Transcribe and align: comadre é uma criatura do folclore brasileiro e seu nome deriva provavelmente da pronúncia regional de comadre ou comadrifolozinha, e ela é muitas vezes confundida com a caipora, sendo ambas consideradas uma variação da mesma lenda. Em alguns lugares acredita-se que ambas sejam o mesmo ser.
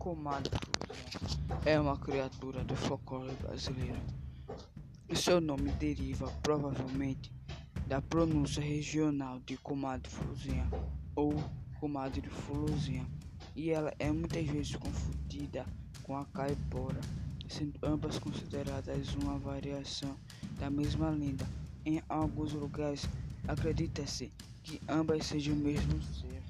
comadre 0.00 0.56
é 1.66 1.78
uma 1.78 1.94
criatura 1.94 2.64
do 2.64 2.74
folclore 2.74 3.34
brasileiro 3.34 4.00
e 5.06 5.14
seu 5.14 5.42
nome 5.42 5.70
deriva 5.72 6.26
provavelmente 6.42 7.30
da 7.86 8.00
pronúncia 8.00 8.62
regional 8.62 9.40
de 9.40 9.58
comadre 9.58 10.10
ou 11.14 11.34
comadrifolozinha, 11.78 13.06
e 13.54 13.68
ela 13.68 13.92
é 13.98 14.10
muitas 14.10 14.46
vezes 14.46 14.74
confundida 14.76 15.66
com 16.02 16.16
a 16.16 16.24
caipora, 16.24 17.00
sendo 17.46 17.78
ambas 17.82 18.18
consideradas 18.18 19.14
uma 19.16 19.38
variação 19.38 20.16
da 20.58 20.70
mesma 20.70 21.10
lenda. 21.10 21.46
Em 21.84 22.02
alguns 22.08 22.54
lugares 22.54 23.06
acredita-se 23.46 24.32
que 24.62 24.80
ambas 24.88 25.26
sejam 25.26 25.52
o 25.52 25.58
mesmo 25.58 26.02
ser. 26.02 26.49